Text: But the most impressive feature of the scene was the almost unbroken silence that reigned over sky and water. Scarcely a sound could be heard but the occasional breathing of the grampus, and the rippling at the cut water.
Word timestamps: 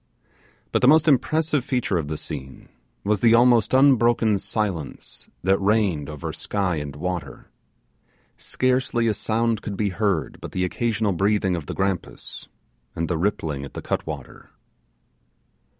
But 0.71 0.81
the 0.81 0.87
most 0.87 1.07
impressive 1.07 1.63
feature 1.63 1.99
of 1.99 2.07
the 2.07 2.17
scene 2.17 2.69
was 3.03 3.19
the 3.19 3.35
almost 3.35 3.71
unbroken 3.71 4.39
silence 4.39 5.29
that 5.43 5.59
reigned 5.59 6.09
over 6.09 6.33
sky 6.33 6.77
and 6.77 6.95
water. 6.95 7.51
Scarcely 8.35 9.05
a 9.05 9.13
sound 9.13 9.61
could 9.61 9.77
be 9.77 9.89
heard 9.89 10.41
but 10.41 10.53
the 10.53 10.65
occasional 10.65 11.11
breathing 11.11 11.55
of 11.55 11.67
the 11.67 11.75
grampus, 11.75 12.47
and 12.95 13.09
the 13.09 13.17
rippling 13.19 13.63
at 13.63 13.75
the 13.75 13.81
cut 13.83 14.07
water. 14.07 14.49